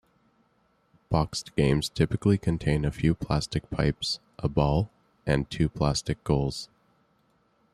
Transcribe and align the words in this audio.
Boxed 1.11 1.55
games 1.55 1.87
typically 1.87 2.35
contain 2.39 2.85
a 2.85 2.91
few 2.91 3.13
plastic 3.13 3.69
pipes, 3.69 4.17
a 4.39 4.49
ball, 4.49 4.89
and 5.27 5.47
two 5.51 5.69
plastic 5.69 6.23
goals. 6.23 6.69